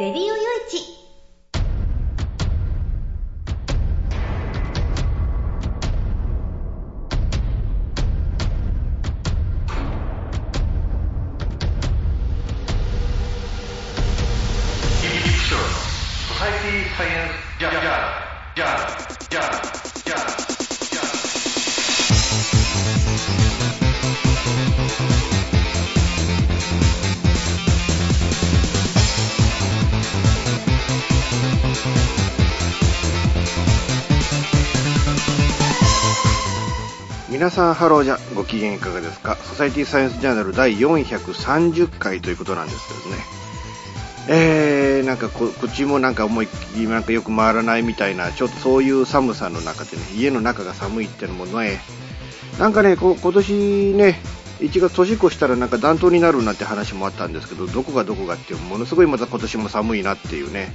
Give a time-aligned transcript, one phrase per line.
[0.00, 0.89] レディオよいち
[37.60, 39.36] さんハローじゃご機嫌いかがですか？
[39.36, 43.22] ソサイティサイエンスジャーナル第430回ということなんですけどね。
[44.28, 51.80] えー、なんかこっちもなんか思いっきりなんかよく回らないみたいなちょっとそういう寒さの中でね家の中が寒いってのもね。
[52.58, 54.20] なんかね今年ね
[54.60, 60.72] 1月年越したらなんか暖冬になるなんて話もあったんですけどどこがどこがっていうものすごいまた今年も寒いなっていうね。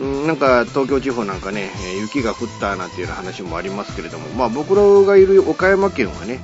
[0.00, 1.70] なんか東京地方なんかね
[2.00, 6.40] 雪が降ったなんていう話もありますけれども、まあ、僕らがいる岡山県はね、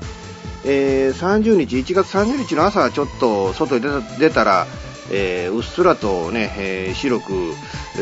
[0.65, 3.85] えー、30日、1月30日の朝ちょっと外に
[4.19, 4.67] 出たら、
[5.11, 7.33] えー、うっすらとね、えー、白く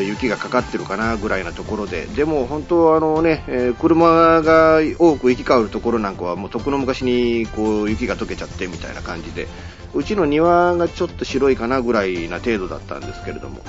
[0.01, 9.47] 雪がかかってるかなぐらいなところで、でも本当あのね、えー、車が多く行き交うところなんかはもうとっくの昔にこう雪が溶けちゃってみたいな感じで、
[9.93, 13.61] うちの庭がちょっと白いかなぐらいな程度だったんですけれども、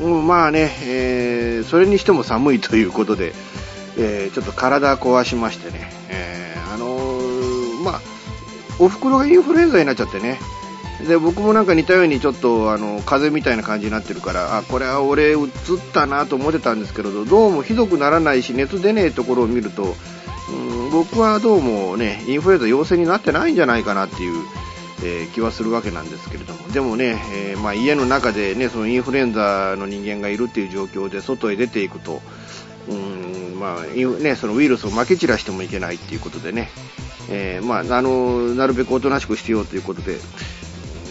[0.00, 3.32] うん、まあね、えー、それにしても寒いということで、
[3.96, 8.00] えー、ちょっと体壊しましてね、えー、あの、まあ、
[8.80, 10.38] お袋がインフルエンザになっちゃってね、
[11.06, 19.94] で僕もなんか似たようにちょっとあの風邪みたいな感じになってるからあこれは俺うつったなと思ってたんですけどどうもひどくならないし熱出ねえところを見ると、
[20.50, 24.44] うん、僕はどうもねインフルエンザ陽性になってないんじゃないかなっていう
[25.00, 32.20] えー、気はするわけなんですけれども、でもね、えー、まあ、家の中で、ね、そのインフルエンザの人間がいるっていう状況で外へ出ていくと、
[32.88, 36.70] うんまあね、そのウイルスをまき散らしてもいけないっていうことでね、
[37.30, 40.18] えー、まあ、あのなるべくおとなしくしてようということで、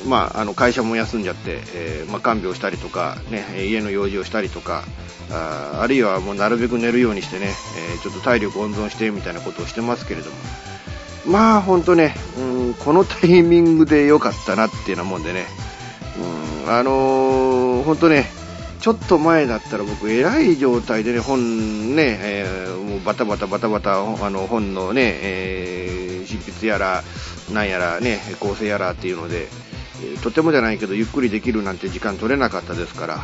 [0.07, 4.84] まあ、あの会社も休んじゃって、えーまあ、看病したりとか、ね、家の用事をしたりとか
[5.31, 10.35] ああるいはもうなるべく寝るようにしてね、えー、ちょっと体力温存してみたいなことをしてますけれども、
[11.28, 15.46] まあ本当ね、うん、このタイミングで良かったなっていうようなもんでね、
[16.66, 18.25] うん、あのー、本当ね、
[18.79, 27.03] ちょっと前だったら僕、偉い状態でね、本ね、えー、もうバタバタバタバタ、あの本のね、えー、執筆やら、
[27.51, 29.50] なんやらね、構成やらっていうので、
[30.22, 33.19] とてもじゃないけど、ゆっくりできるなんて時間取れなかったですから、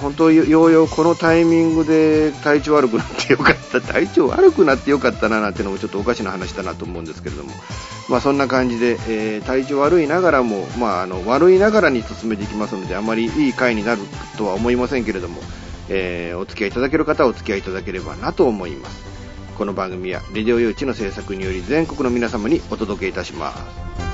[0.00, 7.52] 本当、ようようこのタイミングで体調悪くなってよかった、 体調悪くなってよかったななんてのもちょっとおかしな話だなと思うんですけれども、
[8.08, 14.02] まあ、そんな感じで、えー、体調悪いながらも、まあ、あの悪いながらに進めていきますので、あまりいい回になる
[14.36, 15.42] とは思いませんけれども、
[15.88, 19.14] えー、お付き合いいただける方はお付き合いいただければなと思います。
[19.56, 24.13] この番組は、レディオ誘致の制作により全国の皆様にお届けいたします。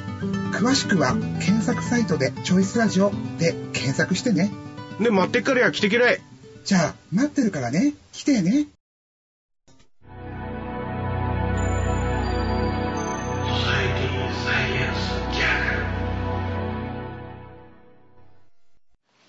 [0.51, 4.51] 詳しくは検索サイトでチョイスラジオで検索してね。
[4.99, 6.21] で、待ってっからや来てきれ。
[6.65, 7.93] じゃあ、待ってるからね。
[8.11, 8.67] 来てね。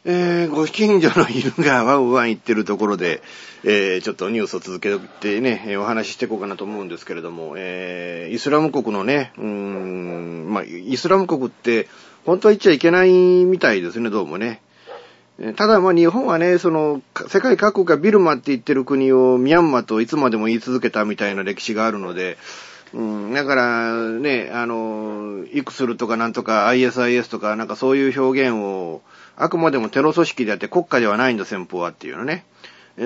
[0.04, 3.22] えー、ご近所の犬がワンワン言ってるところで、
[3.62, 11.88] えー、ちょっとニュースを続けてね、お話ししていこうかなと思うんですけれども、えー、イスラム国のね、うーん、まあ、イスラム国って、
[12.24, 13.12] 本当は言っちゃいけない
[13.44, 14.60] みたいですね、どうもね。
[15.54, 22.38] ただ、ま、日本はね、その、世界各国がビルマって言ってる国をミャンマーといつまでも言い続けたみたいな歴史があるので、
[22.94, 29.02] うん、だから、ね、あの、イクするとかなんとか ISIS とかなんかそういう表現を、
[29.36, 32.44] あくまでもテロ組織であって国家ではないんだ、先方はっていうのね。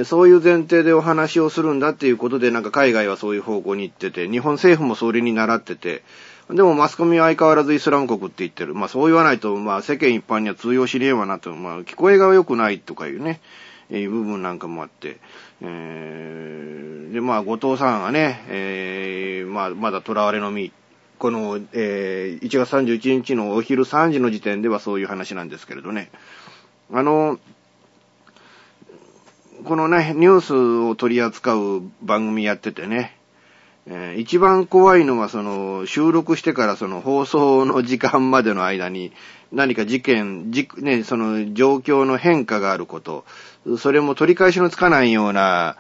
[0.05, 6.03] そういう前提でお話をするんだっていうことで、なんか海外はそういう方向に行ってて、日本政府もそれに習ってて、
[6.51, 8.75] でもマスコミは相変わらずイスラム国って言ってる。
[8.75, 13.41] まあそう言わないと、まあ世間一般には通用しねえわなと、まあ聞こえが良くないとかいうね、
[13.91, 15.19] えー部分なんかもあって、
[15.63, 20.73] えーで、まあ後藤さんはね、えーまあまだ囚われの身、
[21.19, 26.11] この、えー1月31日のお昼3時の時点ではそういう話なんですけれどね。
[26.93, 27.39] あの、
[29.65, 30.55] このね、ニュース
[30.89, 33.17] を取り扱う番組やっててね、
[33.87, 39.13] えー一番怖いのはその収録してからその放送の時間までの間に
[39.53, 43.25] 何か事件、じね、その状況の変化があること、
[43.79, 45.77] それも取り返しのつかないような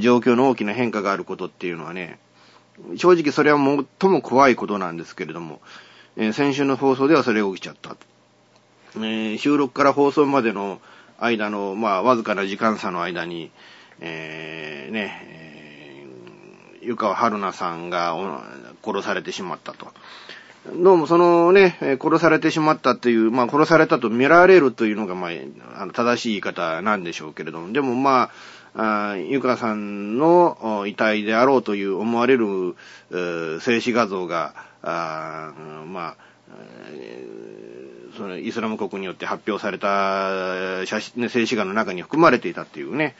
[0.00, 2.18] 状況の大きな変化があることっていうのはね、
[2.96, 5.60] 正直それは最も怖いことなんですけれども、
[6.16, 7.96] えー先週の放送ではそれが起きちゃった。
[8.96, 10.80] えー収録から放送までの
[11.18, 13.50] 間の、まあ、わずかな時間差の間に、
[14.00, 15.49] えーね、
[16.80, 18.16] 湯川春菜さんが
[18.82, 19.88] 殺されてしまったと。
[20.76, 28.30] どうもそのね、殺されてしまったという、まあ殺されたと見られるというのが、まあ、正しい言い方なんでしょうけれども、でもま
[28.74, 32.76] あ、あー湯川さんの遺体であろうという思われる、
[33.10, 33.16] 静
[33.78, 35.52] 止画像が、あ
[35.86, 36.16] まあ、
[38.16, 43.16] そのイスラム国によって発表された写真、静止画の中に含まれていたっていうね、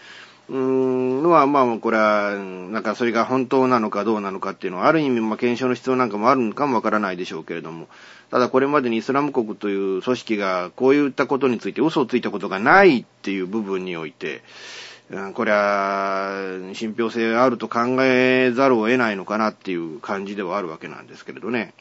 [0.50, 7.87] うーん、のは、まあ、これは、なんかそれが本当なのかどうなのかっていうのは、ある意味、まあ、検証の必要なんかもあるのかもわからないでしょうけれども、
[8.32, 14.43] ただこれまでにイスラム国という組織がこういったことについて嘘をついたことがないっていう部分において、
[15.11, 16.35] うんこれは、
[16.75, 21.75] 信憑性があると考えざるを得ないのかなっていう感じではあるわけなんですけれどね。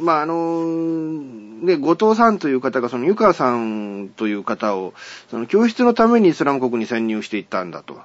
[0.00, 4.94] まあ、あの、で、後藤さんという方が、その湯川さんという方を、
[5.30, 8.00] その教室のためにイスラム国に潜入していったんだと。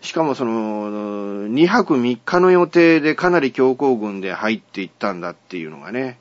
[0.00, 6.18] しかもその、2泊3日の予定でかなり強行軍で入っていったんだっていうのがね、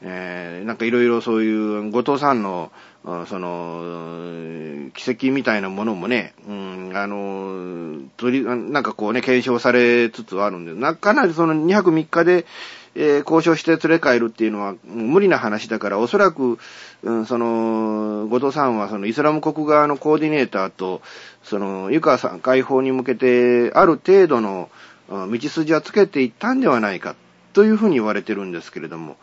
[0.00, 2.70] えーなんかいろいろそういう、後藤さんの、
[3.04, 12.46] その、奇跡みたいなものもね、うん、あの、取り、なんかこうね、検証されつつあるんで、な、かなりその2泊3日で、
[12.94, 16.58] えー交渉して連れ帰るっていうのは無理な話だから、おそらく、
[17.02, 21.02] うん、その、後藤さんはそのイスラム国側のコーディネーターと、
[21.42, 24.68] その、湯川さん解放に向けて、ある程度の
[25.08, 27.16] 道筋はつけていったんではないか、
[27.52, 29.16] というふうに言われてるんですけれども、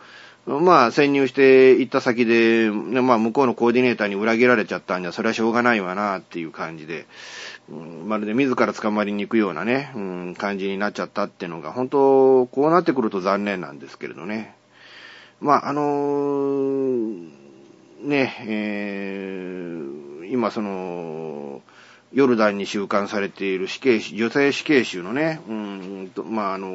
[0.46, 7.06] まあ、潜入して行った先で、まあ、向こうのコーディネーターに裏切られちゃったんじゃ、それはしょうがないわな、っていう感じで、
[7.68, 14.56] うんまるで自ら捕まりに行くようなね、うん、感じになっちゃったっていうのが、本当、こうなってくると残念なんですけれどね。
[15.40, 17.28] まあ、あのー
[18.02, 19.60] ね、えー
[20.30, 21.60] 今その、
[22.12, 26.68] ヨルダンに収監されている死刑囚、女性死刑囚のね、うん、とまあ、あの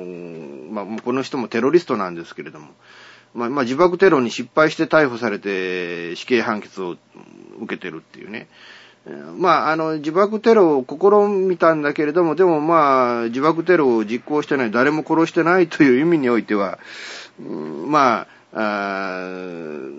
[0.71, 2.69] まあ、この人もテロリストなんですけれども、
[3.33, 6.95] まあ、まあ、自爆テロに失敗して逮捕されて死刑判決を
[7.59, 8.47] 受けてるっていうね。
[9.37, 16.79] まあ、あの、自爆テロを試みたんだけれども、でもまあ、自爆テロを実行してない、誰も殺してないという意味においては、
[17.39, 19.19] うんまあ、あ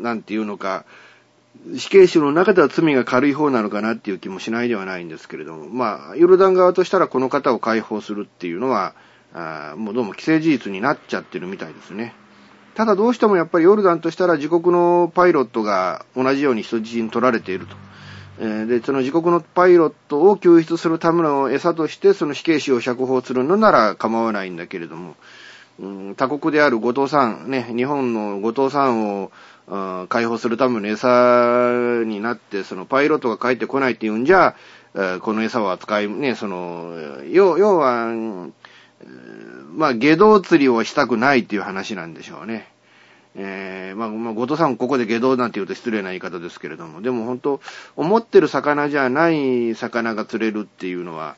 [0.03, 0.85] なんていうのか、
[1.77, 8.95] 死刑囚の中では罪が軽い方なのかなっていう気もしないではないんですけれども、まあ、ヨルダン側としたらこの方を解放するっていうのは、
[9.35, 12.15] あもうどうも既成事実になっちゃってるみたいですね。
[12.75, 17.77] ただどうしてもやっぱりヨルダンとしたら自国のパイロットが同じように人質に取られていると。
[18.39, 25.17] えで、その自国のパイロットを救出するための餌としてその死刑囚を釈放するのなら構わないんだけれども、
[25.79, 29.31] うん他国である後藤さん、ね、日本の後藤さんを
[30.09, 34.55] 解放するための餌になって、そのパイロットが帰ってこないっていうんじゃ、
[35.21, 36.95] この餌を扱い、ね、その、
[37.31, 38.07] 要要は、
[39.73, 42.73] まあ、下道釣りをしたくないっていう話なんでしょうね。
[43.39, 47.61] えーまあ、まあ、後藤さんここで下道なんて言うと失礼な言い方ですけれども、でも本当、
[47.97, 51.37] 思ってる魚じゃない魚が釣れるっていうのは、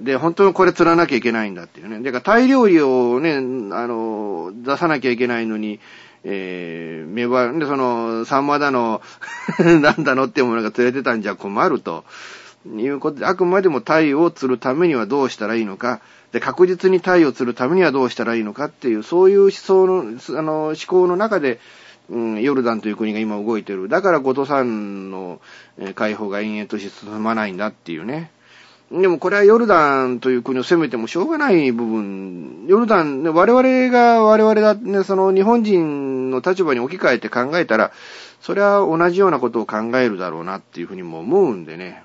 [0.00, 2.00] で、本当にこれ釣らなきゃいけないんだっていうね。
[2.00, 3.36] だからタイ料理をね、
[3.74, 5.80] あの、出さなきゃいけないのに、
[6.22, 9.02] えー、メバで、その、サンマだの、
[9.58, 12.04] なんだのっていうものが釣れてたんじゃ困ると。
[12.66, 16.00] いうことで、あくまでもタイを釣るためにはどうしたらいいのか、
[16.32, 21.60] で、確実にタイを釣るためにはどうしたらいいのかっていう、そういう思想の、あの、思考の中で、
[22.10, 23.88] うん、ヨルダンという国が今動いてる。
[23.88, 25.40] だから、ゴト産の
[25.94, 28.30] 解放が延々として進まないんだっていうね。
[28.90, 37.92] でもこれはヨルダンという国を攻めてもしょうがない部分、ヨルダン、我々が我々だ、ね、その日本人の立場に置き換えて考えたら、
[38.40, 42.02] それは同じようなことを考えるだろうなっていうふうにも思うんでね。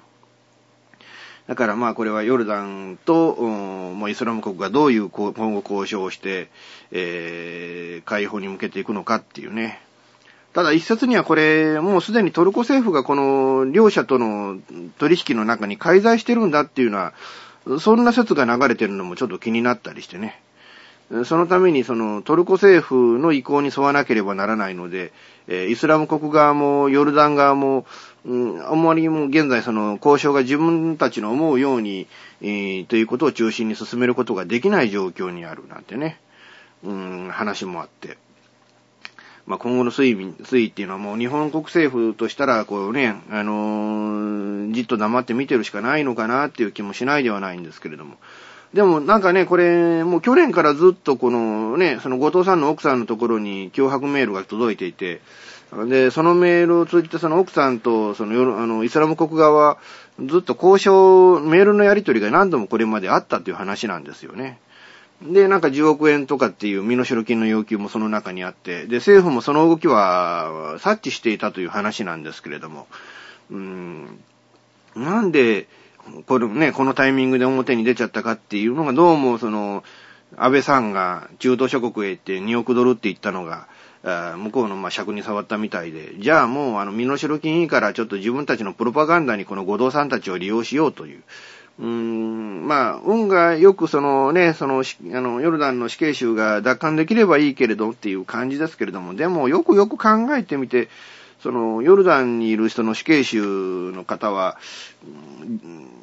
[1.50, 6.48] だからまあこれはヨルダンと、うん、もうイスラム国がどういう今後交渉をして、
[6.92, 9.82] えー、解放に向けていくのかっていうね。
[10.54, 14.60] ただ一説にはこれ、もうすでにトルコ政府がこの両者との
[15.00, 17.14] 取引の中に介在してるんだっていうのは、
[17.80, 20.40] そんな説が流れてるのもちょっと気になったりしてね。
[21.26, 25.12] そのためにそのトルコ政府の意向に沿わなければならないので、
[25.48, 27.88] えイスラム国側もヨルダン側も、
[28.26, 32.08] うん、あんまりもう現在その交渉が自分たちの思うように、
[32.42, 36.20] えー、ということを中心に進めることができない状況にあるなんてね、
[36.84, 38.18] うん、話もあって。
[39.46, 48.18] まあ、今後の推移、推移っていうのはもう日本国政府としたら、こうね、あのー、じっと黙って見てるしかないのかなっていう気もしないではないんですけれども。
[48.76, 55.22] でもなんかね、これ、もう去年からずっとこのね、その後藤さんの奥さんのところに脅迫メールが届いていて、
[55.88, 59.78] で、そのメールを通じてその奥さんとそのあのイスラム国側は
[60.26, 64.60] ずっと交渉、メールのやり取りが何度もこれまであったっていう話なんですよね。
[65.22, 72.88] で、なんか10億円とかっていう身代金の要求もその中にあって、で、政府もその動きは察知していたという話なんですけれども、
[73.52, 74.20] うーん、
[74.96, 75.68] なんで、
[76.26, 79.84] これね、このタイミングで表に出ちゃったかっていうのがどうもその、
[80.38, 83.68] 安倍さんが中東諸国へ行って2億ドルって言ったのが、
[84.04, 91.24] 向こうのまあ尺に触ったみたいで、じゃあもうあの身代金いいからちょっと自分たちのプロパガンダにこの後藤さんたちを利用しようという、
[91.80, 100.90] うーん、まあ、運がよくそのね、その、あの、ヨルダンの死刑囚が奪還できればいいけれどっていう感じですけれども、でもよくよく考えてみて、
[101.42, 104.58] その、ヨルダンにいる人の死刑囚の方は、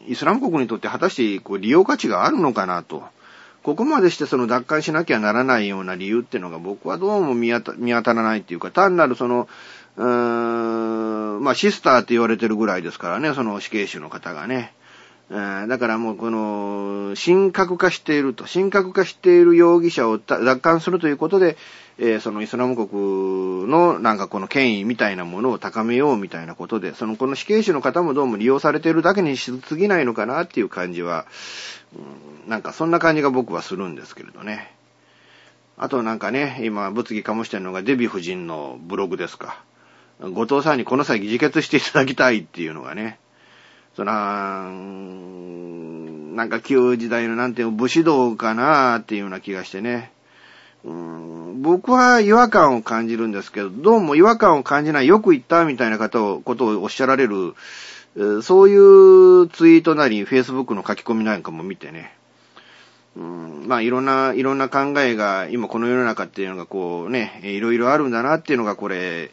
[0.08, 3.04] イスラム国にとって果たしてこう利用価値があるのかなと。
[3.66, 9.48] ここまでしてその奪還しなきゃならないような理由っていうのが僕はどうも見当たらないっていうか、単なるその、
[9.96, 14.72] うーん、まあシスターって言われてるぐらいですからね、その死刑囚の方がね。
[15.28, 21.56] だからもうこの、神格化していると、神格化している容疑者を奪還するということで、
[21.98, 31.26] えー、そのイスラム国のなんかこの権威みたいなものを高めようみたいなことで、そのこの死刑囚の方もどうも利用されているだけにしすぎないのかなっていう感じは、
[32.44, 34.74] うん、なんかそんな感じが僕はするんですけれどね。
[35.78, 39.62] あとなんかね、今物議醸してるのがデヴィ夫人のブログですか。
[40.20, 43.18] 後藤さんにこの際自決していただきたいっていうのがね、
[43.96, 50.12] そら、なんか旧時代のなんていう武士道かなっていうような気がしてね。
[50.84, 57.54] うん僕は違和感を感じるんですけど、どうも違和感を感じない、よく言ったみたいな方を、ことをおっしゃられる、
[58.42, 62.14] そういうツイートなり、Facebook の書き込みなんかも見てね。
[63.16, 69.30] うん、まあいろんな、いろんな考えが、今この世の中っていうのがこうね、いろいろあるんだなっていうのがこれ、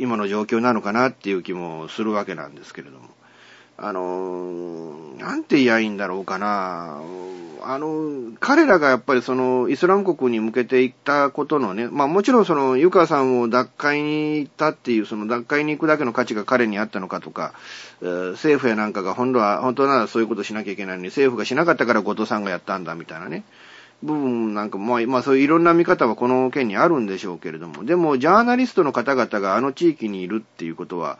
[0.00, 3.08] 今の状況なのかなっていう気もするわけなんですけれども。
[3.78, 7.00] あの、なんて言いやいいんだろうかな。
[7.64, 17.54] あの、彼らがやっぱりその、イスラム国に向けて行ったことのね、まあもちろんその、ユカさんを脱会に行ったっていう、その脱会に行くだけの価値が彼にあったのかとか、
[18.00, 23.44] 政府やなんかが本当は、本当ならそういうことしなきゃいけないのに、政府がしなかったから後藤さんがやったんだみたいなね。
[24.02, 31.18] 部分なんかも、まあそういういろんな見方はこの件にあるんでしょうけれども、でもジャーナリストの方々があの地域にいるっていうことは、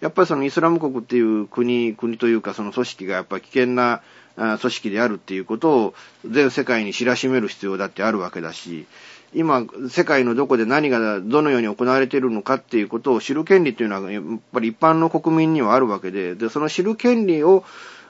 [0.00, 4.02] やっぱりそのイスラム国っていう国、国というかその組織がやっぱり危険な
[4.36, 5.94] 組織であるっていうことを
[6.28, 8.86] 全世界に知らしめる必要だってあるわけだし、
[9.34, 17.64] 今、世界のどこで何がどのように行われているのかっていうことを知る権利っていうのは、やっぱり一般の国民にはあるわけで、で、その知る権利を、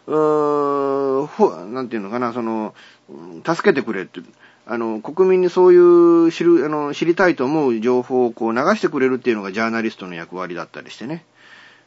[0.07, 2.75] うーなんていうのかな、その、
[3.45, 4.21] 助けてくれって、
[4.67, 11.25] あの、国民にそういう知る、あの、知りたいと思う情報をこう流してくれるっていうのがジャーナリストの役割だったりしてね。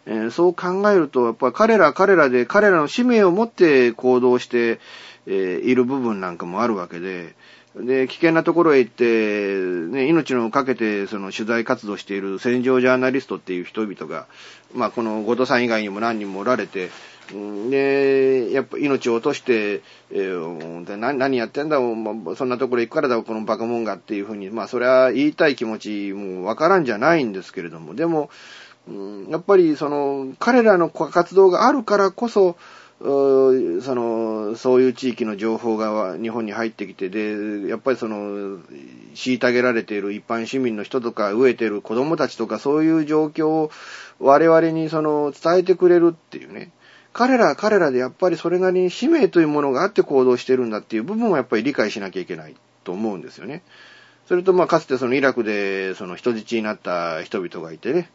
[0.06, 4.80] えー、そう考えると、やっぱ彼ら彼らで、彼らの使命を持って行動して、
[5.28, 7.36] えー、いる部分なんかもあるわけで、
[7.76, 9.60] で、危険なところへ行って、
[9.94, 14.26] ね、命のかけて、その取材活動している戦場ジャーナリストっていう人々が、
[14.74, 16.90] まあ、この後藤さん以外にも何人もおられて、
[17.32, 19.82] で、やっぱ命を落として、
[20.12, 28.30] えー、何やってんだ、そんなところ行くからだ、このバカモンがっていうふうに、まあ、それは言いたい気持ちもわからんじゃないんですけれども、でも、
[29.30, 32.58] やっぱりその、彼らの活動があるからこそ、
[33.00, 33.06] そ
[33.96, 38.60] の、そういう地域の情報が日本に入ってきて、で、やっぱりその、
[39.14, 43.72] 虐げられている一般市民の人とか、飢えている子供たちとか、そういう状況を
[44.20, 46.72] 我々にその、伝えてくれるっていうね。
[47.14, 53.64] 彼らは彼らでやっぱりそれなりに使命というものがあって行動してるんだっていう部分をやっぱり理解しなきゃいけないと思うんですよね。
[54.28, 58.12] それとまあかつてそのイラクでその人質になった人々がいてね、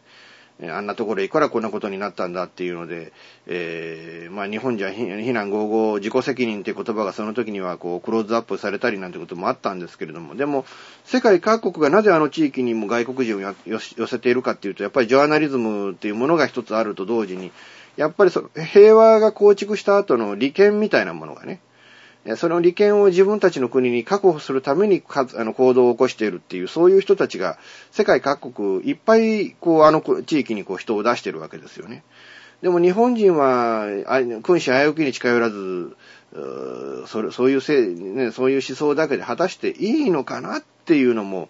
[0.71, 3.11] あんなところへ行くからこんなことになったんだっていうので、
[3.45, 10.65] えー、まあ日本じゃ非難合々自己責任っていう言葉がその時にはこうクローズアップされたりなんてこともあったんですけれども、でも
[11.03, 17.51] 世界各国がなぜあの地域にも外国人を寄せているかっていうと、やっぱりジャーナリズムっていうものが一つあると同時に、
[17.97, 21.61] やっぱりその平和が構築した後の利権みたいなものがね、
[22.37, 27.59] その利権を自分たちの国に確保するためにあの行動を起こしているっていう、そういう人たちが
[27.91, 32.03] 世界各国いっぱいこうあの地域にこう人を出してるわけですよね。
[32.61, 33.85] でも日本人は、
[34.41, 35.95] 君子危うきに近寄らず、
[37.05, 41.49] それそういうせい、ね、そういう思想だけで果たしていいのかなっていうのも、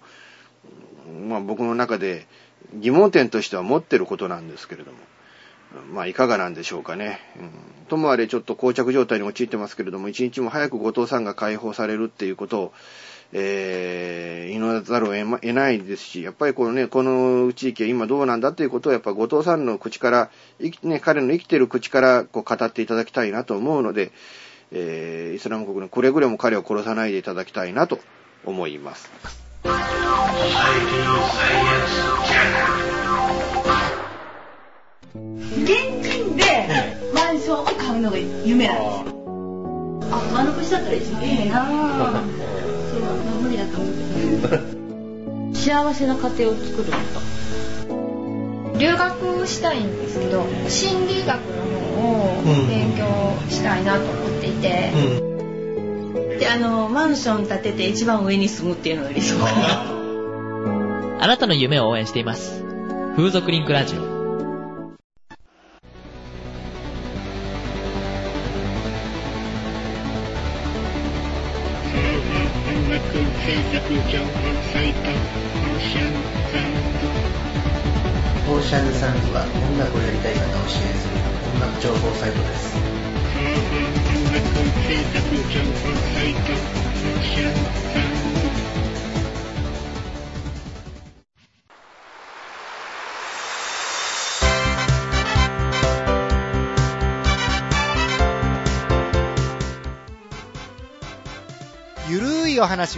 [1.28, 2.28] まあ僕の中で
[2.74, 4.98] 疑問点としては持ってることなんですけれども。
[5.82, 7.20] まあ、いかがなんでしょうかね。
[7.40, 7.50] うん、
[7.88, 12.74] ともあれちょっと膠着状態に陥ってますけれども、一日も早く後藤さんが解放されるっていうことを、
[13.34, 20.30] えー、祈らざるを得ないですし、やっぱりこのね、この地域は今どうなんだっていうことを、やっぱ後藤さんの口から、
[20.84, 24.12] ね、彼の生きてる口からこう語っていただきたいなと思うので、
[24.72, 28.00] えー、イスラム国のくれぐれも彼を殺さないでいただきたいなと
[28.46, 29.10] 思います。
[35.54, 35.68] 現
[36.02, 36.44] 金で
[37.14, 39.16] マンションを買うのが夢なんですよ。
[40.12, 47.36] あ、丸腰だったら一番いいなそう、無理だと思う幸せな家庭を作ると。
[48.78, 53.06] 留学したいんですけど、心理学の方を勉強
[53.50, 54.92] したいなと思っていて。
[54.94, 59.86] うん、で、あの、マンション建てて一番上に住むっていうのが理想かな。
[61.24, 62.64] あなたの夢を応援しています。
[63.16, 64.15] 風俗リンクラジオ。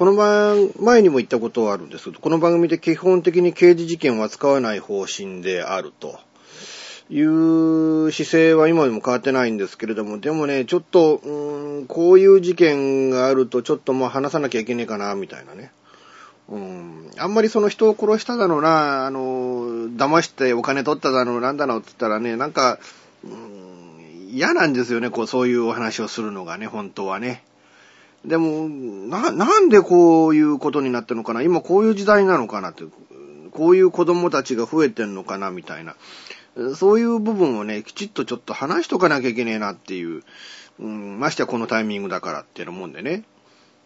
[0.00, 6.18] この番、前にも言ったことはあるんですけど、この番組で基本的に刑事事件は使わない方針であると。
[7.10, 15.70] いう姿勢は今でも変わってないんですけれども、でもね、ちょっと、うん、こういう事件があると、ちょっともう話さなきゃいけねえかな、みたいなね。
[16.48, 19.20] うん、あんまりその人を殺しただろうな、あの、
[19.98, 22.78] 騙してお金取っただろう、なんだろうって言ったらね、なんか、
[23.22, 27.44] うん、嫌なんですよね、こう、そういうお話をするのがね、本当はね。
[28.24, 31.42] でも、な、なんでこういうことになってるのかな？
[31.42, 32.84] 今こういう時代なのかなって、
[33.50, 35.96] こういう子供たちが増えてんのかなみたいな。
[36.74, 40.22] そういう部分をね、きちっとちょっと話しとかなきゃいけねえなっていう。
[40.78, 43.24] うん、ましてやこのタイミングだからっていうのもんでね。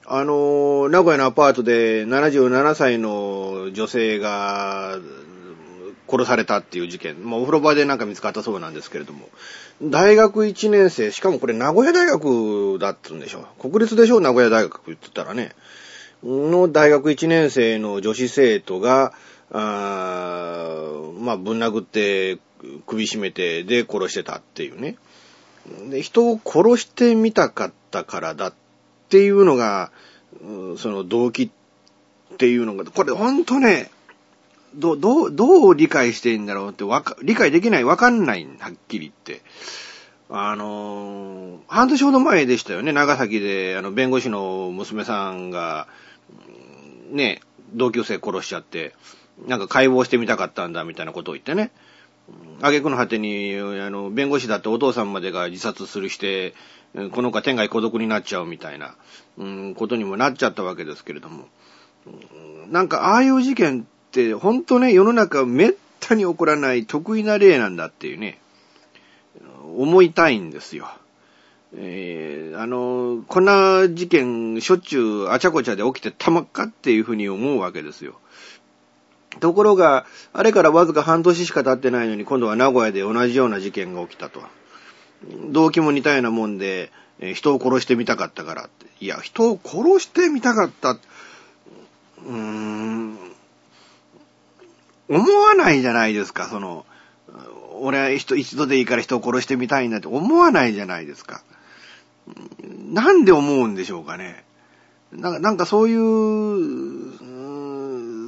[0.06, 4.98] あの、名古屋のアパートで77歳の女性が
[6.08, 7.28] 殺されたっていう事件。
[7.28, 9.28] まあ、お風呂場でなんか見つかったそうなんですけれども。
[9.82, 13.46] 大学1年生、しかもこれ名古屋大学だっつうんでしょ。
[13.58, 14.20] 国立でしょ？
[14.20, 15.52] 名古屋大学って言ったらね。
[16.22, 19.12] の大学1年生の女子生徒が、
[19.52, 20.80] あ
[21.20, 22.38] まあ、ぶん殴って
[22.86, 24.96] 首絞めてで殺してたっていうね。
[25.90, 28.54] で人を殺してみたかったからだっ
[29.08, 29.90] ていうのが、
[30.78, 33.90] その動機っていうのが、これほんとね、
[34.74, 39.42] ど、どう、どう理解してんだろうってわか、理解できない、わかんない、はっきり言って。
[40.30, 45.86] あのー、半年ほど前でしたよね、長崎で、あの、弁護士の娘さんが、
[47.10, 47.40] ね、
[47.72, 48.94] 同級生殺しちゃって、
[49.46, 51.70] なんか解剖してみたかったんだ、みたいなことを言ってね。
[52.60, 56.54] 挙句の果てに、あの、弁護士だってお父さんまでが自殺するして、
[57.12, 58.94] この子は天外孤独になっちゃうみたいな、
[59.36, 61.48] うん、ことにもなっちゃったわけですけれども。
[62.68, 68.38] なんか、ああいう事件って、ほんとね、世の中めったに起こらない得意な例なんだっていうね、
[69.76, 70.88] 思いたいんですよ。
[71.76, 78.20] えー、あの、こんな事件、しょっちゅうあちゃこちゃで起きてたまっかっていうふうに思うわけですよ。
[79.40, 84.40] ところが、あれからわずか半年しか経ってないのに、今度は名古屋で同じような事件が起きたと。
[85.50, 88.86] 動機も似たようなもんで、えー、人を殺してみたかったからって。
[89.00, 90.90] いや、人を殺してみたかった。
[90.90, 93.33] うーん、
[95.08, 96.86] 思わないじゃないですか、その、
[97.80, 101.42] 俺は人、一度でいいから人を殺してみたいんだって思わないじゃないですか。
[102.90, 104.44] なんで思うんでしょうかね。
[105.12, 107.18] なんか、なんかそういう、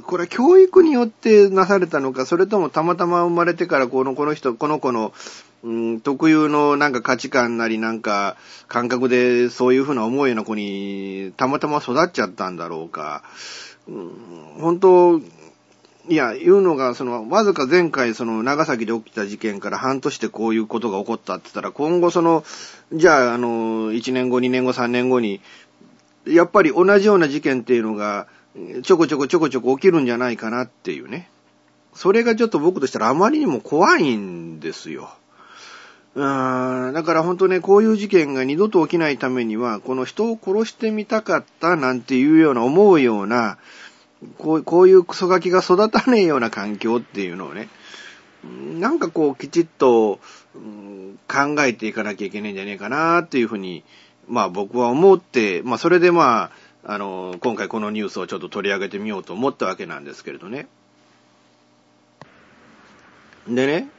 [0.03, 5.13] これは教育によってなされたのか、それともたまたま生まれてからこの、この人、この子の、
[5.63, 8.37] うん、特有のなんか価値観なりなんか
[8.67, 13.23] 感覚でそういうふうな思いの子にたまたま育っちゃったんだろうか。
[13.87, 14.11] うん、
[14.59, 15.21] 本当、
[16.09, 22.45] いや、言うのが、その、わずか前回、その、長崎で起きた事件から半年でこういうことが起こったって言ったら、今後その、
[22.93, 25.41] じゃあ、あの、1年後、2年後、3年後に、
[26.25, 28.27] やっぱり同じような事件っていうのが、
[28.83, 31.29] ちょこちょこちょこちょこ起きるんじゃないかなっていうね。
[31.93, 35.09] それがちょっと僕としたらあまりにも怖いんですよ。
[36.15, 43.57] うーん、だから本当ね、こういう事件が二度と起きないためには、この人を殺してみたかったなんていうような思うような、
[44.37, 47.69] こうこういうクソガキが育たねえような環境っていうのをね、
[48.43, 50.19] なんかこうきちっと、
[50.55, 53.83] うん、考えていかなきゃいけないんじゃねえかなっていうふうに、
[54.27, 56.51] まあ僕は思って、まあそれでま
[56.83, 60.67] あ、あの、今回このニュースをちょっと取り上げてみようと思ったわけなんですけれどね。
[63.47, 63.89] でね、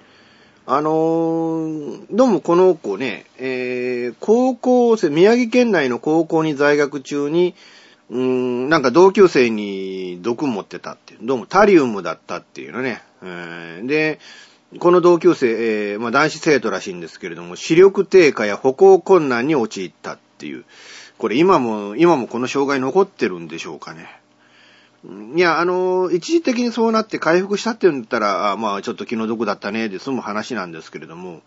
[0.66, 7.54] あのー、どうもこの子ね、えー、高校生、宮城県内の高校に在学中に、
[8.10, 13.02] うん、なんか同級生に毒持ってたっていう、どうもタリウムだったっていうのね。
[13.86, 14.18] で、
[14.78, 20.64] この同級生、えー、まあ男子生徒らしいんですけれども、視力低下や歩行困難に陥ったっていう。
[21.18, 24.08] これ今も、今もこの障害残ってるんでしょうかね。
[25.36, 31.42] いや、あの、一時的にそうなって回復したって言ったら、あまあちょっと気の毒だったね、で済む話なんですけれども、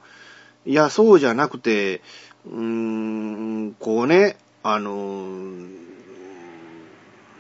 [0.66, 2.02] いや、そうじゃなくて、
[2.48, 5.68] うーん、こうね、あの、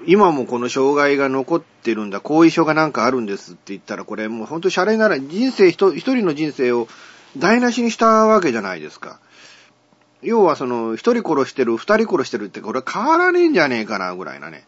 [0.05, 6.87] 今もこの障害が残ってるんだ、後遺症がなんかあるんですって言ったら、これもうほんとシャレなら人生一人の人生を
[7.37, 9.19] 台無しにしたわけじゃないですか。
[10.21, 14.65] 要はその、一人殺してる、二人殺してるって、これ変わらねえんじゃねえかな、ぐらいなね。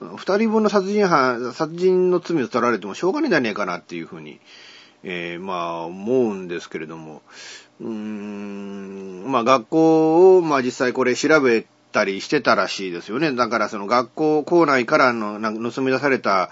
[0.00, 4.40] 二人分の殺人犯、殺人の罪を取られてもしょうがねえんじゃねえかなっていうふうに、
[5.02, 7.22] えー、まあ、思うんですけれども。
[7.80, 11.66] うーん、まあ学校を、まあ実際これ調べ
[11.96, 13.32] たりしてたらしいですよね。
[13.32, 15.40] だからその学校校内からの
[15.72, 16.50] 盗み出された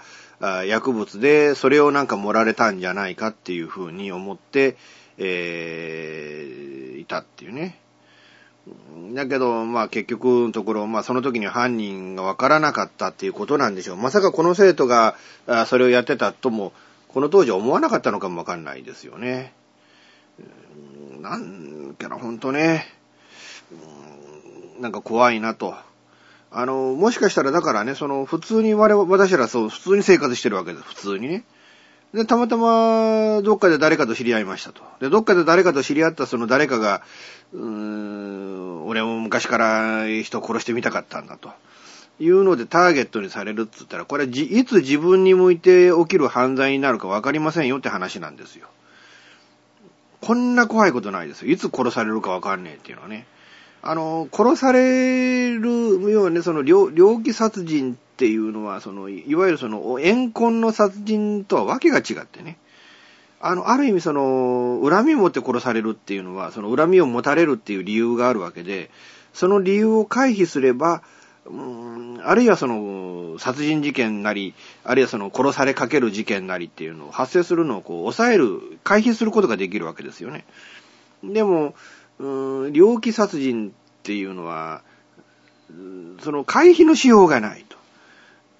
[0.65, 4.75] 薬物で、それをなんか盛られたんじゃないかっていうふうに思って、
[5.19, 7.77] えー、いたっていうね。
[9.13, 13.97] だけど、まあ結局のところ、まあその時に犯人がわからなかったっていうことなんでしょう。
[13.97, 15.15] まさかこの生徒が
[15.67, 16.73] それをやってたとも、
[17.09, 19.53] この当時は思わなかったのかもわかんないですよね。
[21.21, 22.87] なんけな、ほんとね。
[24.79, 25.75] なんか怖いなと。
[26.51, 30.85] あの、もしかしたらだからね、その、普通に我々、私らそう、普通に生活してるわけです。
[30.85, 31.43] 普通にね。
[32.13, 34.81] で、たまたま、どっかで誰かと知り合いましたと。
[35.01, 37.01] で、どっかで誰かと知り合ったその誰かが、
[37.53, 41.51] うーん、俺も昔から人を殺してみたかったんだと。
[42.17, 48.69] いうのでターゲットにされるっつったら、これ、いつ自分に向いて起きる犯罪になるか分かりませんよって話なんですよ。
[50.21, 51.51] こんな怖いことないですよ。
[51.51, 53.27] いつ殺されるか分かんねえっていうのはね。
[53.87, 55.69] あの、殺される
[56.11, 62.57] ようね、その猟、猟奇殺人っていうのは、その、いわゆるその、怨恨の殺人とはわけが違ってね。
[63.39, 68.89] あの、ある意味その、恨みを持って殺されるっていうのは、その恨みを持たれるっていう理由があるわけで、
[69.33, 71.03] その理由を回避すれば、
[71.45, 80.43] うん、あるいはその、殺人事件なり、あるいはその、殺されかける事件なりっていうのを発生するのをこう、抑える、回避することができるわけですよね。
[81.23, 81.75] でも、
[82.19, 83.71] うん、猟奇殺人っ
[84.03, 84.81] ていうのは、
[86.21, 87.75] その回避のしようがないと。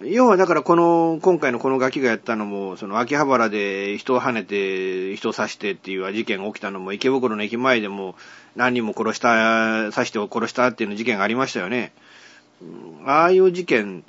[0.01, 8.15] 要はだからこの、今回のこのガキがやったのも、その秋葉原で人を跳ねて、人を刺してっていう事件が起きたのも、池袋の駅前でも
[8.55, 11.93] 何人も殺した、刺して殺したっていう事件がありましたよね。
[13.05, 14.03] ああいう事件、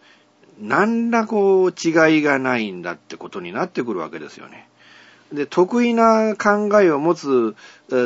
[0.61, 4.69] 何らこう違いがないんだってことになってくるわけですよね。
[5.33, 7.57] で、得意な考えを持つ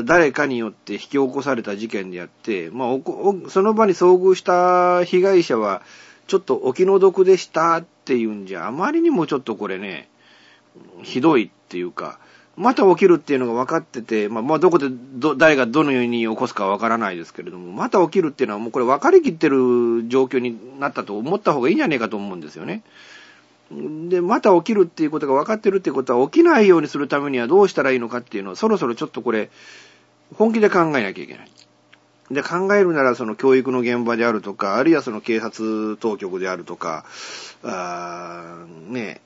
[0.04, 2.88] 誰かによって引き起こされた事件であって、まあ、
[3.48, 5.82] その場に遭遇した被害者は、
[6.26, 10.08] ちょっとお気の毒でしたっていうんじゃ、あまりにもちょっとこれね、
[11.02, 12.18] ひどいっていうか、
[12.56, 22.82] また起きるっていうのが分かってて、まあ、まあ、どこでど、誰がどのように起こすか分からないですけれども、また起きるっていうのはもうこれ分かりきってる状況になったと思った方がいいんじゃねえかと思うんですよね。
[23.70, 29.50] で、また起きるっていうことが分かってるっていうことは起きないようにするためにはどうしたらいいのかっていうのをそろそろちょっとこれ、
[30.34, 31.50] 本気で考えなきゃいけない。
[32.30, 37.04] で、考えるならその教育の現場であるとか、あるいはその警察当局であるとか、
[37.62, 39.20] あーね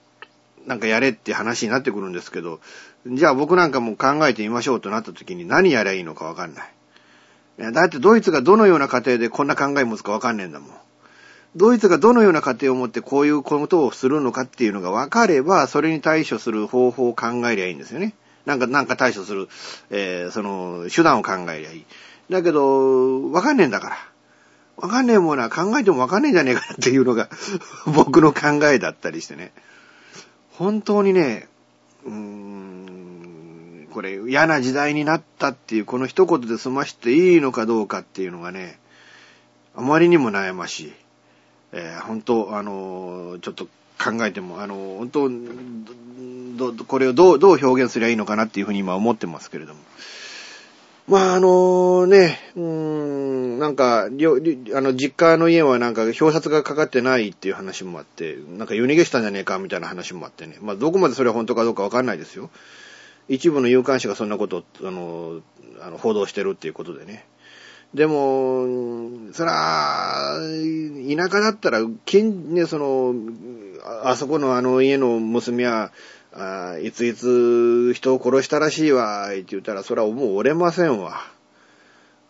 [0.66, 2.60] なんかやれって話になってくるんですけど、
[3.06, 7.72] じゃあ僕なんかも考えてみましょうとなった時に何やりゃいいのかわかんない。
[7.72, 10.70] だってドイツがどのような過程でこんな考え持つかわかんねえんだもん。
[11.56, 18.14] ドイツがどのような過程を持ってこういうことをするのかっていうのが分かれば、それに対処する方法を考えりゃいいんですよね。
[18.44, 19.48] なんか、なんか対処する、
[19.90, 21.84] えーその、手段を考えりゃいい。
[22.30, 23.96] だけど、分かんねえんだから。
[24.76, 27.28] 分かんねえものは考えても分かんねえじゃねえかっていうのが
[27.86, 29.52] 僕の考えだったりしてね。
[30.50, 31.48] 本当にね、
[32.04, 38.78] うーん、これ嫌な時代になったっていうこの一言で済ましていいのかどうかっていうのがね、
[39.76, 41.03] あまりにも悩ましい。
[41.74, 43.66] えー本当、あのーちょっと
[44.02, 45.84] 考えても、あのー本
[46.56, 49.80] 当、ど、これをどう、どう表現すればいいのかなっていうふうに今思ってますけれども。
[51.06, 60.56] まあ、あのね、うーん、なんか、りょりあの、実家の家はなんか、表札がかかってないっていう話もあって、なんか夜逃げしたんじゃねえかみたいな話もあってね。
[60.62, 62.50] まあ、どこまでそれは本当かどうかわかんないですよ。
[63.28, 65.40] 一部の有関者がそんなことを、あの、
[65.82, 67.26] あの報道してるっていうことでね。
[67.94, 68.66] でも、
[69.32, 70.36] そら、
[71.16, 73.14] 田舎だったら、近、ね、その、
[74.02, 75.92] あそこのあの家の娘は、
[76.32, 81.20] あいついつ人を殺したらしいわ、って言ったら、それはもう折れませんわ。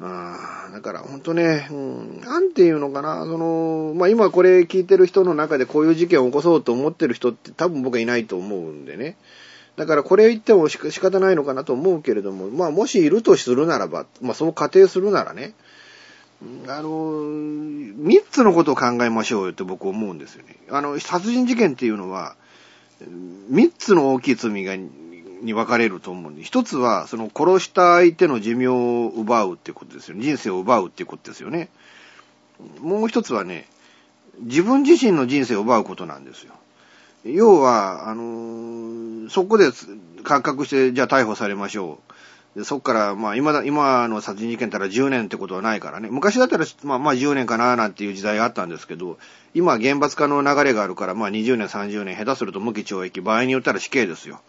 [0.00, 9.16] あだから本当ね、うん、なんていうのかな、その、まあ、今これ聞いてる人の中でこういう事件を起こそうと思ってる人って多分僕はいないと思うんでね。
[9.76, 15.54] だからこれ言っても仕方ないのかなと思うけれども、まあもしいるとするならば、まあそう仮定するならね、
[16.68, 17.22] あの、
[17.96, 20.56] 三つのことを考えましょうよって僕思うんですよね。
[20.70, 22.36] あの、殺人事件っていうのは、
[23.48, 30.22] 三つの大きい罪が、に分かれると思うんで、一つは、その殺した相手の寿命を奪うってことですよね。
[30.22, 31.68] 人生を奪うってことですよね。
[32.80, 33.68] もう一つはね、
[34.40, 36.54] 自分自身の人生を奪うことなんですよ。
[37.24, 39.70] 要は、あのーそこで
[40.22, 41.98] 感覚して、じゃあ逮捕されましょ
[42.54, 42.58] う。
[42.58, 46.08] でそこから、まあ、今だ、今の殺人事件たら10年ってことはないからね。
[46.10, 49.18] 昔だったら、まあ、まあ10年かななんていう時代があったんですけど、
[49.54, 54.40] 今は厳罰化の流れがあるから、まあ20年、30年、下手すると無期懲役、場合によったら死刑ですよ。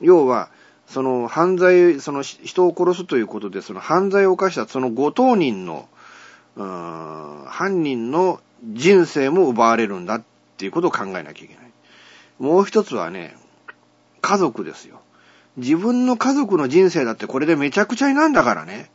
[0.00, 0.50] 要は、
[0.88, 5.88] その犯罪、その人を殺すということで、その犯罪を犯したそのご当人の、
[6.56, 10.22] うーん犯人の人生も奪われるんだっ
[10.58, 11.71] ていうことを考えなきゃいけない。
[12.42, 13.36] もう一つはね、
[14.20, 15.00] 家族ですよ。
[15.56, 18.90] 自分の家族の人生だってこれでめちゃくちゃになんだからね。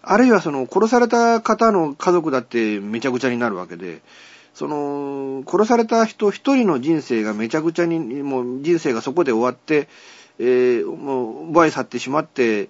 [0.00, 4.00] あるいはその殺された方の家族だってめちゃくちゃになるわけで、
[4.54, 9.86] その、殺された人一人の人生がめちゃくちゃに、もう人生がそこで終わって、
[10.38, 12.68] えーもう奪い去ってしまってっ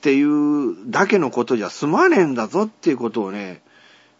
[0.00, 3.62] ていうだけのことじゃ済まねえんだぞっていうことをね、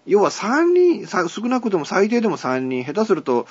[0.06, 3.48] 要は3人、少なくとも最低でも3人、下手すると、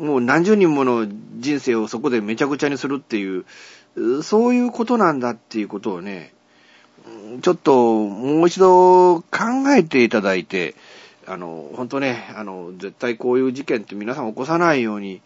[0.00, 1.06] もう何十人もの
[1.38, 3.44] 人生をそこでめちゃくちゃにするっていう、
[4.22, 6.32] そういうことなんだっていうことをね、
[7.42, 9.24] ちょっともう一度考
[9.76, 10.74] えていただいて、
[11.26, 15.20] あの、本当ね、あの、絶対こういう事件って皆さん起こさないように、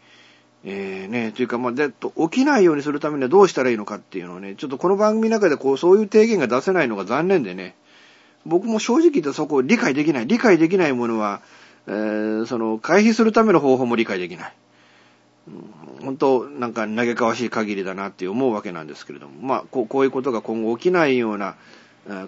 [0.65, 7.77] えー、ね、というか、まあ、で、と起きないようにするためにはどうしたらいいのかっていうのをね、ちょっとこの番組の中でこう、そういう提言が出せないのが残念でね、
[8.47, 10.27] 僕も正直言ってそこを理解できない。
[10.27, 11.43] 理解できないものは、
[11.87, 14.53] えーその、回避するための方法も理解できない。
[16.03, 21.57] 本当、なんか嘆かわしい限りだなって思うわけなんですけれども、まあ、こうこういうことが今後起きないような、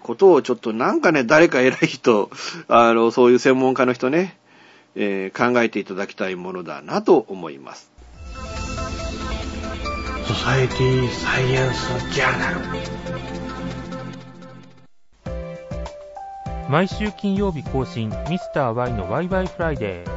[0.02, 2.30] ことをちょっとなんかね、誰か偉い人、
[2.68, 4.38] あの、そういう専門家の人ね、
[4.94, 7.90] えー考えていただきたいものだなと思います。
[10.26, 13.45] ソサエティサイエンスジャーナル
[16.68, 20.10] 毎週金曜日更新ミスター y のワイワイフライデー。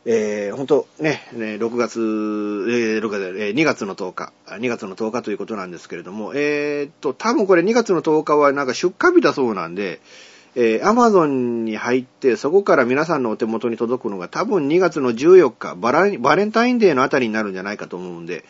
[0.06, 10.00] えー、本当ね、6月、えー、6月、えー2月の10日、2月の10日ということなんですけれども、えーっと、多分これ2月の10日はなんか出荷日だそうなんで、
[10.56, 18.44] えー、Amazon に入って、そこから皆さんのお手元に届くのが多分2月の14日、バラバレンタインデーのあたりになるんじゃないかと思うんで、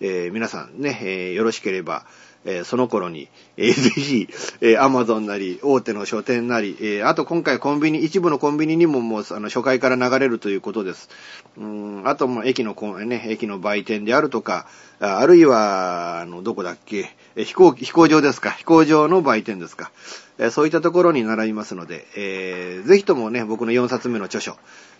[0.00, 2.06] えー皆さんね、えーよろしければ、
[2.44, 4.28] えーその頃に、えーぜひ、
[4.60, 11.08] えー、Amazon なり、大手の書店なり、えーあと今回コンビニ、一部のコンビニにももう、あの、初回から流れるということです。
[11.56, 12.74] うん、あとも駅の、
[13.04, 14.66] ね、駅の売店であるとか、
[15.00, 19.90] あるいは、あの、どこだっけ、え飛行、飛行場ですか、飛行場の売店ですか、
[20.38, 24.56] えそういったところに並びますので、えーぜひともね、僕の4冊目の著書、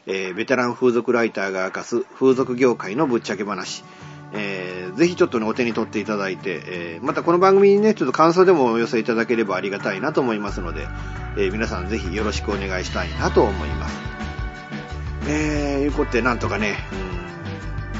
[0.07, 3.85] えベテラン風俗ライターが明かす風俗業界のぶっちゃけ話、
[4.35, 10.87] えーぜひちょっとね、お手に取っていただいて、えーまたこの番組にね、ちょっと感想でもお寄せいただければありがたいなと思いますので、
[11.37, 13.99] えー皆さんぜひよろしくお願いしたいなと思います。
[15.29, 16.77] えー、いうことでなんとかね、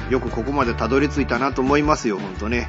[0.07, 2.69] うん、よくここまでたどり着いたなと思いますよ、ほんとね。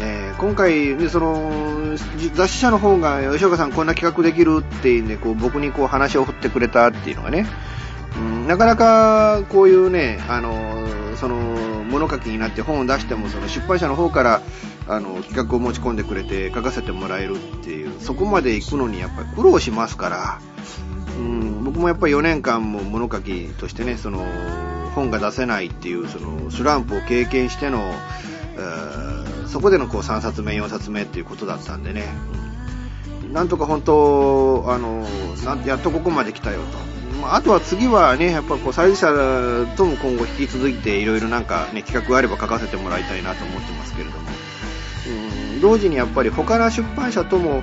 [0.00, 1.96] えー今回、ね、その、
[2.34, 7.46] 雑誌社の方が、吉岡さんこんな企画できるってね、こう僕にこう話を振ってくれたっていうのがね、
[8.16, 11.36] うん、なかなかこういうね、あの、その、
[11.84, 14.42] 物書きになって本を出しても、その出版社の方から、
[14.88, 20.40] あの、企画を持ち込んでくれて書かせてもらえるっていう、そこまで行くのにやっぱり苦労しますから、
[21.18, 24.24] うん、僕もやっぱり4年間も物書きとしてね、その、
[24.94, 27.92] 本が出せないっていう、その、スランプを経験しての、
[28.58, 32.04] えそこでのこう3冊目、4冊目っていうことだったんでね、
[32.36, 32.52] うん
[33.32, 35.06] なんとか本当、あの、
[35.64, 36.78] やっとここまで来たよと。
[37.22, 44.28] まああとは次はね、やっぱこう、催事者とも今後引き続いていろいろなんかね、企画があれば書かせてもらいたいなと思ってますけれども、
[45.54, 47.62] うん、同時にやっぱり他の出版社とも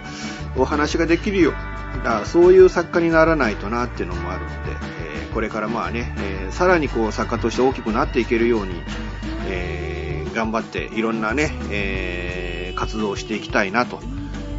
[0.56, 1.54] お話ができるよ。
[2.06, 8.82] あそういう作家にならないとなっていうのもあるので、えーこれからまあね、えーさらにこう作家として大きくなっていけるように、
[9.48, 14.00] えー頑張っていろんなね、え活動をしていきたいなと、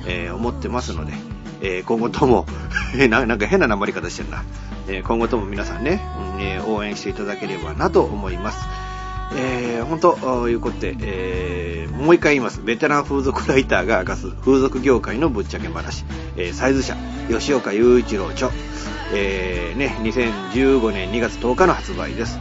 [0.07, 1.13] え思ってますので、
[1.63, 2.47] えー今後とも
[3.09, 4.45] な、なんか変ななまり方してるな、
[4.89, 6.01] えー今後とも皆さんね、
[6.39, 8.59] えー応援していただければなと思います。
[9.37, 12.61] えー、本当、いうことで、えーもう一回言います。
[12.65, 16.05] ベテラン風俗ライターが明かす風俗業界のぶっちゃけ話。
[16.37, 16.97] えーサイズ社、
[17.31, 18.51] 吉岡雄一郎著。
[19.13, 22.39] えーね、2015年2月10日の発売です。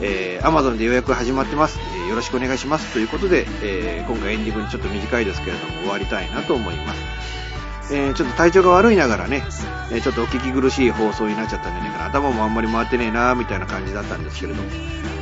[0.00, 2.92] えー、Amazon で予約始まってます、えーよろしくお願いします。
[2.92, 7.00] ということで、えー今回エンディングにちょっと短いですけれども終わりたいなと思います。
[7.92, 9.44] えー、ちょっと体調が悪いながらね、
[9.90, 14.68] えー、ちょっとお聞き苦しい放送になっちゃったんじゃないかな、頭もあんまり回ってねえなーみたいな感じだったんですけれども、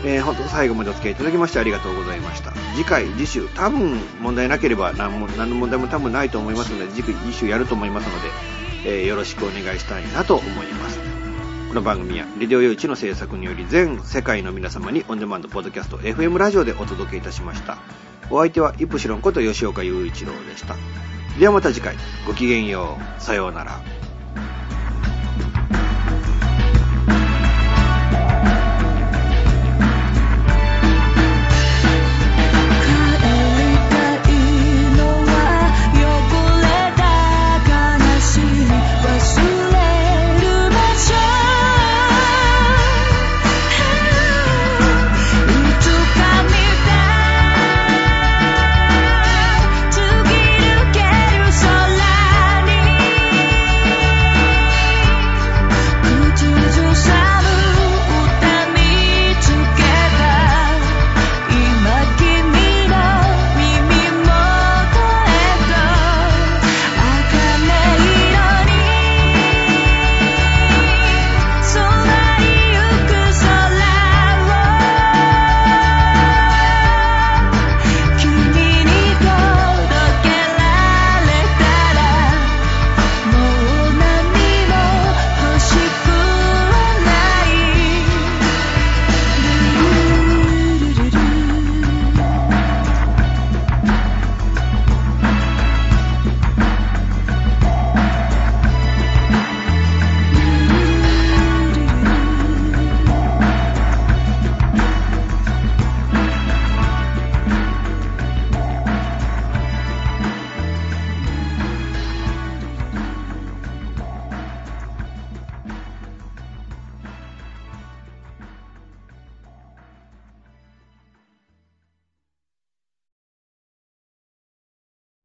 [0.05, 2.53] えー、本当最後までお付き合いいただきましてありがとうございました。
[2.77, 11.01] 次回、次週、多分問題なければ何も、何の問題も多分ないと思いますので、次回、次週やると思いますので、えー、よろしくお願いしたいなと思います。
[11.69, 17.79] この番組は、レディオ用地の制作により、全世界の皆様にオンデマンド、ポッドキャスト、FM ラジオでお届けいたしました。
[18.31, 20.77] お相手は、イプシロンこと吉岡雄一郎でした。
[21.41, 23.23] ではまた次回、ごきげんよう。
[23.23, 24.00] さようなら。